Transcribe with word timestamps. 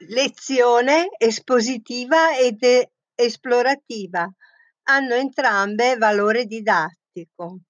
Lezione 0.00 1.08
espositiva 1.16 2.36
ed 2.36 2.62
esplorativa 3.14 4.30
hanno 4.88 5.14
entrambe 5.14 5.96
valore 5.96 6.44
didattico. 6.44 7.60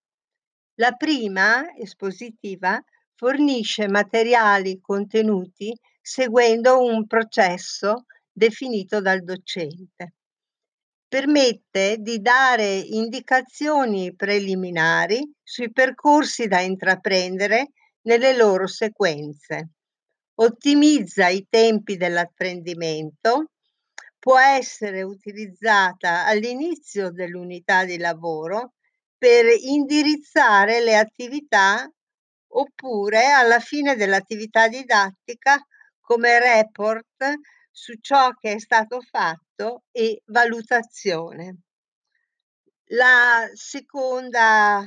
La 0.75 0.91
prima, 0.93 1.73
espositiva, 1.77 2.83
fornisce 3.15 3.87
materiali 3.87 4.80
contenuti 4.80 5.73
seguendo 6.02 6.82
un 6.82 7.07
processo 7.07 8.07
definito 8.32 9.00
dal 9.00 9.22
docente. 9.22 10.14
Permette 11.06 11.98
di 12.00 12.20
dare 12.20 12.74
indicazioni 12.74 14.16
preliminari 14.16 15.32
sui 15.45 15.70
percorsi 15.70 16.48
da 16.48 16.58
intraprendere 16.58 17.70
nelle 18.02 18.36
loro 18.36 18.66
sequenze. 18.66 19.75
Ottimizza 20.39 21.29
i 21.29 21.46
tempi 21.49 21.96
dell'apprendimento, 21.96 23.53
può 24.18 24.39
essere 24.39 25.03
utilizzata 25.03 26.26
all'inizio 26.26 27.11
dell'unità 27.11 27.85
di 27.86 27.96
lavoro 27.96 28.75
per 29.17 29.46
indirizzare 29.46 30.81
le 30.81 30.96
attività 30.96 31.90
oppure 32.48 33.31
alla 33.31 33.61
fine 33.61 33.95
dell'attività 33.97 34.69
didattica 34.69 35.64
come 36.00 36.39
report 36.39 37.34
su 37.70 37.95
ciò 38.00 38.33
che 38.33 38.53
è 38.53 38.59
stato 38.59 39.00
fatto 39.00 39.84
e 39.91 40.20
valutazione. 40.27 41.61
La 42.91 43.48
seconda 43.55 44.84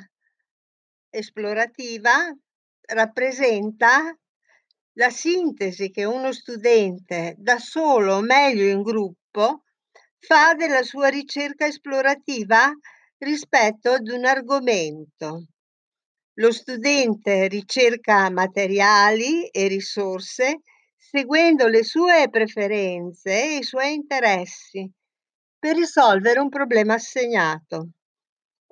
esplorativa 1.10 2.32
rappresenta 2.88 4.16
la 4.94 5.10
sintesi 5.10 5.90
che 5.90 6.04
uno 6.04 6.32
studente 6.32 7.36
da 7.38 7.58
solo 7.58 8.16
o 8.16 8.22
meglio 8.22 8.68
in 8.68 8.82
gruppo 8.82 9.64
fa 10.20 10.54
della 10.54 10.84
sua 10.84 11.08
ricerca 11.08 11.66
esplorativa 11.66 12.72
rispetto 13.18 13.92
ad 13.92 14.08
un 14.08 14.26
argomento. 14.26 15.46
Lo 16.34 16.52
studente 16.52 17.48
ricerca 17.48 18.30
materiali 18.30 19.48
e 19.48 19.68
risorse 19.68 20.62
seguendo 20.96 21.68
le 21.68 21.84
sue 21.84 22.28
preferenze 22.30 23.44
e 23.44 23.58
i 23.58 23.64
suoi 23.64 23.94
interessi 23.94 24.90
per 25.58 25.76
risolvere 25.76 26.40
un 26.40 26.50
problema 26.50 26.94
assegnato. 26.94 27.90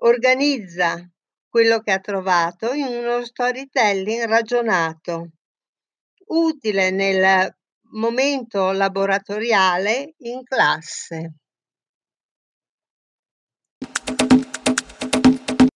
Organizza 0.01 1.09
quello 1.49 1.79
che 1.79 1.91
ha 1.91 1.99
trovato 1.99 2.73
in 2.73 2.85
uno 2.85 3.25
storytelling 3.25 4.25
ragionato, 4.25 5.31
utile 6.27 6.91
nel 6.91 7.55
momento 7.91 8.71
laboratoriale 8.71 10.15
in 10.19 10.43
classe. 10.43 11.33